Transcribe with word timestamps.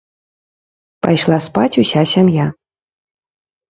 Пайшла 1.07 1.37
спаць 1.51 1.79
уся 1.85 2.01
сям'я. 2.17 2.53